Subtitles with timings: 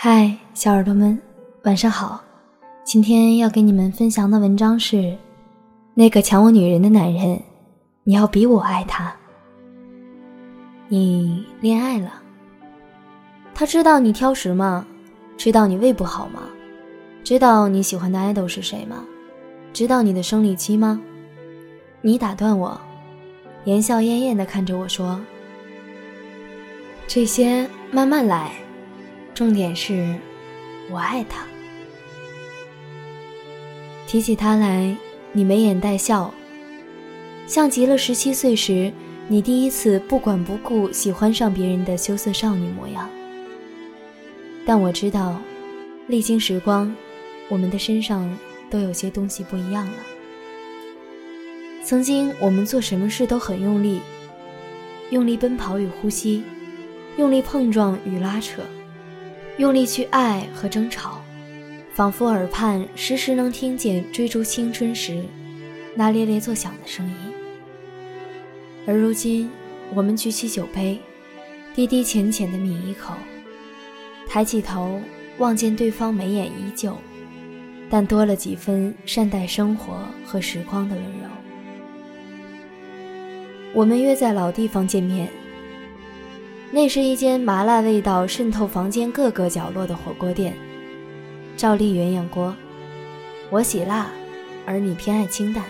[0.00, 1.20] 嗨，小耳朵们，
[1.64, 2.22] 晚上好。
[2.84, 4.96] 今天要给你们分享的文章是
[5.92, 7.36] 《那个抢我女人的男人》，
[8.04, 9.12] 你要比我爱他。
[10.86, 12.12] 你恋爱了？
[13.52, 14.86] 他知道你挑食吗？
[15.36, 16.42] 知道你胃不好吗？
[17.24, 19.04] 知道你喜欢的爱豆是谁吗？
[19.72, 21.00] 知道你的生理期吗？
[22.02, 22.80] 你打断我，
[23.64, 25.20] 言笑晏晏地看着我说
[27.08, 28.52] ：“这些慢慢来，
[29.38, 30.16] 重点是，
[30.90, 31.46] 我爱他。”
[34.04, 34.96] 提起他来，
[35.30, 36.34] 你眉眼带笑，
[37.46, 38.92] 像极了十七岁时
[39.28, 43.08] 你第一次不管不顾喜欢上别人的羞涩少女模样。
[44.66, 45.40] 但我知道，
[46.08, 46.92] 历经时光，
[47.48, 48.36] 我们的身上
[48.68, 49.98] 都有些东西不一样了。
[51.84, 54.00] 曾经我们做什么事都很用力，
[55.10, 56.42] 用力奔跑与呼吸，
[57.16, 58.62] 用力碰撞与拉扯，
[59.58, 61.20] 用力去爱和争吵。
[61.92, 65.20] 仿佛耳畔时时能听见追逐青春时
[65.96, 67.16] 那咧咧作响的声音，
[68.86, 69.50] 而如今
[69.92, 70.96] 我们举起酒杯，
[71.74, 73.14] 低低浅浅的抿一口，
[74.28, 75.00] 抬起头
[75.38, 76.96] 望见对方眉眼依旧，
[77.90, 81.28] 但多了几分善待生活和时光的温柔。
[83.74, 85.28] 我们约在老地方见面，
[86.70, 90.54] 那是一间麻辣味道渗透房间各个角落的火锅店。
[91.56, 92.54] 照例鸳鸯锅，
[93.50, 94.10] 我喜辣，
[94.66, 95.64] 而你偏爱清淡。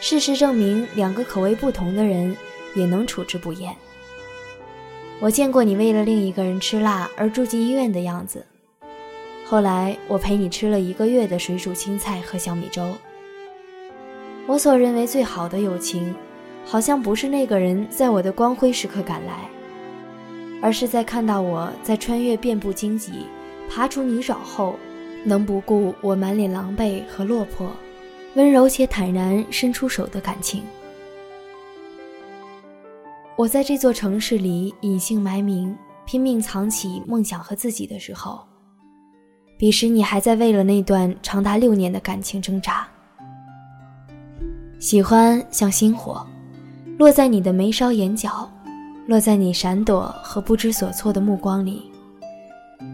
[0.00, 2.34] 事实证明，两个口味不同的人
[2.74, 3.76] 也能处之不厌。
[5.20, 8.46] 我见过你为了另一个人吃辣而住进医院的样子，
[9.44, 12.96] 后来我陪你吃了一个月的水煮青菜和小米粥。
[14.46, 16.14] 我所认为最好的友情，
[16.70, 19.40] 好像不是那个人在我的光辉时刻赶来，
[20.62, 23.26] 而是在看到我在穿越遍布荆棘。
[23.68, 24.76] 爬出泥沼后，
[25.24, 27.68] 能不顾我满脸狼狈和落魄，
[28.36, 30.62] 温柔且坦然伸出手的感情。
[33.34, 35.76] 我在这座城市里隐姓埋名，
[36.06, 38.40] 拼命藏起梦想和自己的时候，
[39.58, 42.86] 彼时你还在为了那段长达六年的感情挣扎。
[44.78, 46.24] 喜欢像星火，
[47.00, 48.46] 落在你的眉梢眼角，
[49.06, 51.90] 落在你闪躲和不知所措的目光里。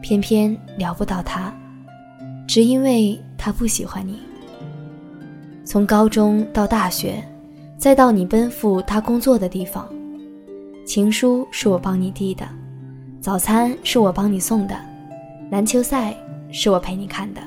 [0.00, 1.54] 偏偏聊不到他，
[2.48, 4.18] 只因为他不喜欢你。
[5.66, 7.22] 从高中到大学，
[7.76, 9.86] 再到你奔赴他工作的地方，
[10.86, 12.48] 情书是我帮你递的，
[13.20, 14.74] 早餐是我帮你送的，
[15.50, 16.16] 篮球赛
[16.50, 17.42] 是我陪你看的，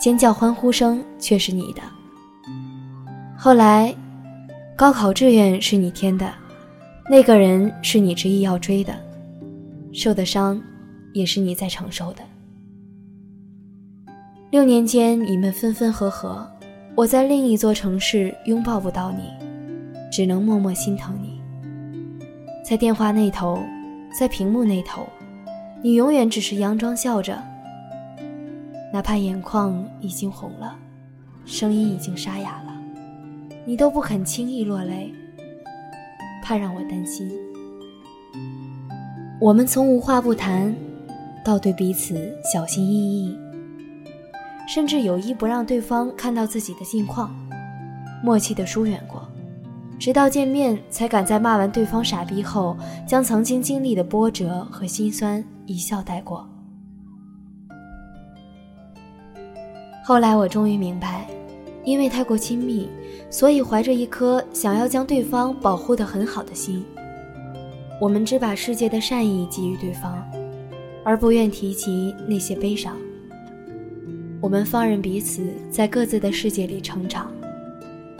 [0.00, 1.82] 尖叫欢呼声却是你的。
[3.36, 3.94] 后来，
[4.76, 6.32] 高考志愿是你填的，
[7.08, 8.94] 那个人是你执意要追的，
[9.92, 10.60] 受的伤。
[11.14, 12.24] 也是你在承受的。
[14.50, 16.44] 六年间，你们分分合合，
[16.96, 19.30] 我在另一座城市拥抱不到你，
[20.10, 21.40] 只能默默心疼你。
[22.64, 23.60] 在电话那头，
[24.18, 25.08] 在屏幕那头，
[25.84, 27.40] 你永远只是佯装笑着，
[28.92, 30.76] 哪怕眼眶已经红了，
[31.44, 32.73] 声音已经沙哑了，
[33.66, 35.12] 你都不肯轻易落泪，
[36.42, 37.30] 怕让我担心。
[39.40, 40.74] 我们从无话不谈。
[41.44, 43.38] 到对彼此小心翼翼，
[44.66, 47.36] 甚至有意不让对方看到自己的近况，
[48.22, 49.28] 默契的疏远过，
[49.98, 52.74] 直到见面才敢在骂完对方傻逼后，
[53.06, 56.48] 将曾经经历的波折和心酸一笑带过。
[60.02, 61.26] 后来我终于明白，
[61.84, 62.88] 因为太过亲密，
[63.30, 66.84] 所以怀着一颗想要将对方保护得很好的心，
[68.00, 70.22] 我们只把世界的善意给予对方。
[71.06, 72.96] 而不愿提及那些悲伤。
[74.40, 77.30] 我们放任彼此在各自的世界里成长。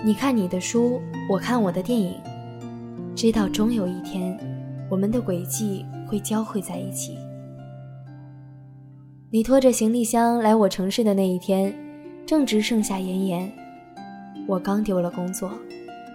[0.04, 2.12] 你看你的书，我看我的电影，
[3.16, 4.38] 知道终有一天，
[4.90, 7.16] 我们的轨迹会交汇在一起。
[9.30, 11.74] 你拖着行李箱来我城市的那一天，
[12.26, 13.52] 正值盛夏炎炎，
[14.46, 15.50] 我刚丢了工作，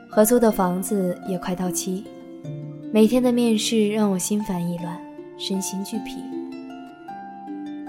[0.10, 2.04] 合租的房子也快到期，
[2.92, 5.00] 每天的面试让我心烦意乱，
[5.38, 6.18] 身心俱疲。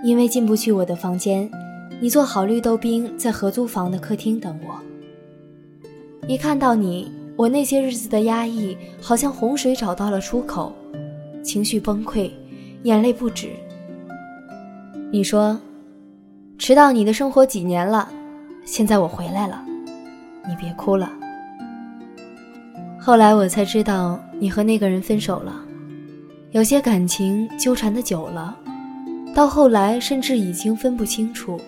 [0.05, 1.51] 因为进不去我的房间，
[1.99, 4.79] 你做好绿豆冰在合租房的客厅等我。
[6.29, 10.75] 一看到你，我那些日子的压抑好像洪水找到了出口，
[11.43, 12.31] 情绪崩溃，
[12.83, 13.49] 眼泪不止。
[15.11, 15.59] 你说，
[16.61, 18.07] 迟到你的生活几年了，
[18.67, 19.65] 现在我回来了，
[20.47, 21.11] 你别哭了。
[23.01, 25.55] 后来我才知道，你和那个人分手了，
[26.51, 28.55] 有些感情纠缠的久了。
[29.35, 31.59] 到后来甚至已经分不清楚，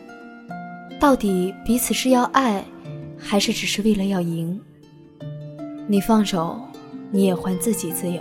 [1.00, 2.62] 到底彼此是要爱，
[3.16, 4.60] 还是只是为了要赢。
[5.86, 6.60] 你放手，
[7.10, 8.20] 你也还自己自由。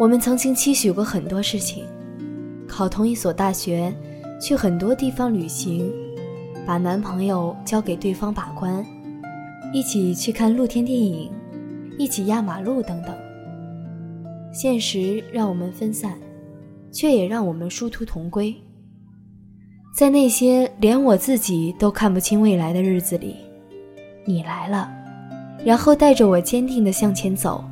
[0.00, 1.84] 我们曾经期许过很多事情，
[2.66, 3.94] 考同一所大学，
[4.44, 5.90] 去很多地方旅行，
[6.66, 8.84] 把男朋友交给对方把关，
[9.72, 11.30] 一起去看露天电影，
[11.96, 13.16] 一起压马路等等。
[14.52, 16.18] 现实让我们分散，
[16.92, 18.54] 却也让我们殊途同归。
[19.96, 23.36] 在那些连我自己都看不清未来的日子里，
[24.26, 24.92] 你来了，
[25.64, 27.64] 然后带着我坚定地向前走，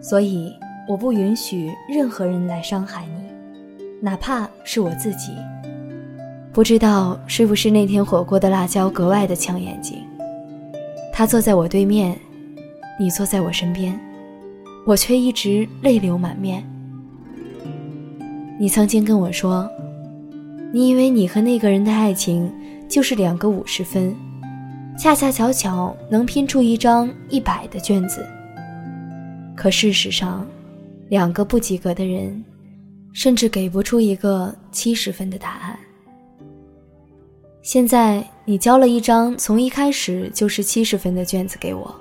[0.00, 0.54] 所以。
[0.88, 5.30] 我不允许任何人来伤害你，哪怕是我自己。
[6.52, 9.98] 不知道是不是那天火锅的辣椒格外的呛眼睛。
[11.12, 12.18] 他坐在我对面，
[12.98, 13.98] 你坐在我身边，
[14.86, 16.62] 我却一直泪流满面。
[18.58, 19.68] 你曾经跟我说，
[20.72, 22.52] 你以为你和那个人的爱情
[22.88, 24.14] 就是两个五十分，
[24.98, 28.26] 恰恰巧巧能拼出一张一百的卷子。
[29.56, 30.46] 可事实上。
[31.08, 32.42] 两个不及格的人，
[33.12, 35.78] 甚至给不出一个七十分的答案。
[37.62, 41.94] 现在你交了一张从一开始就是七十分的卷子给我，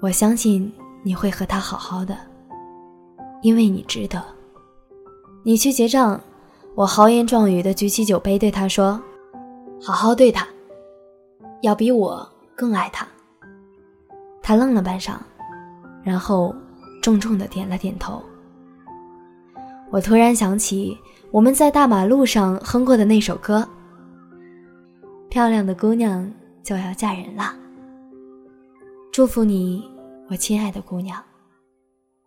[0.00, 0.70] 我相信
[1.04, 2.16] 你会和他好好的，
[3.40, 4.20] 因为你值得。
[5.44, 6.20] 你去结账，
[6.74, 9.00] 我豪言壮语的举起酒杯对他说
[9.80, 10.44] ：“好好对他，
[11.62, 13.06] 要比我更爱他。”
[14.42, 15.14] 他愣了半晌，
[16.02, 16.54] 然后。
[17.00, 18.22] 重重的点了点头。
[19.90, 20.96] 我突然想起
[21.32, 23.68] 我们在大马路上哼过的那首歌
[25.32, 26.30] ：“漂亮的姑娘
[26.62, 27.56] 就要嫁人了。”
[29.10, 29.82] 祝福你，
[30.28, 31.18] 我亲爱的姑娘，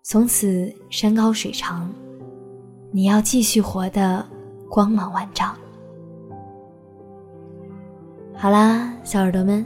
[0.01, 1.87] 从此山高水长，
[2.91, 4.25] 你要继续活得
[4.71, 5.55] 光芒万丈。
[8.35, 9.63] 好啦，小耳朵们，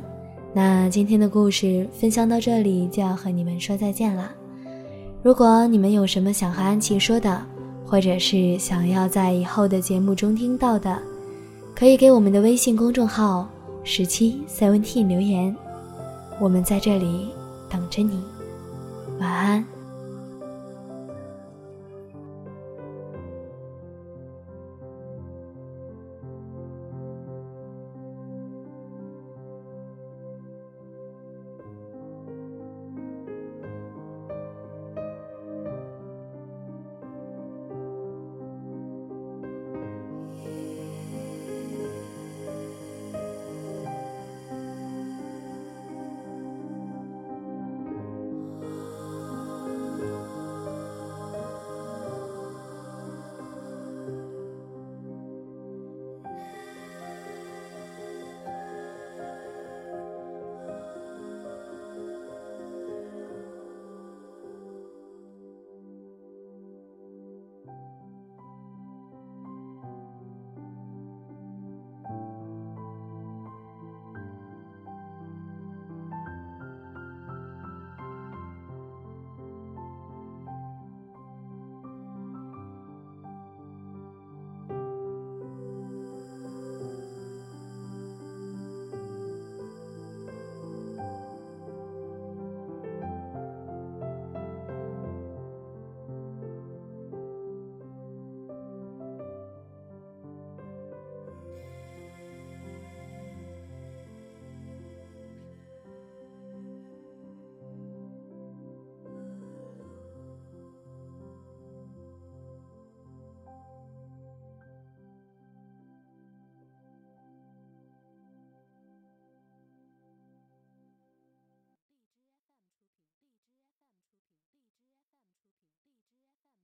[0.53, 4.29] 那今天的故事分享到这里，就要和你们说再见啦。
[5.23, 7.41] 如果你们有什么想和安琪说的，
[7.85, 11.01] 或者是想要在以后的节目中听到的，
[11.79, 13.47] 可以给我们的微信公众号
[13.85, 15.55] “十七 seventeen” 留言，
[16.37, 17.29] 我们在这里
[17.69, 18.21] 等着你。
[19.17, 19.78] 晚安。